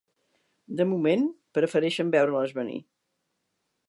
[0.79, 1.27] De moment,
[1.57, 2.79] prefereixen veure-les venir.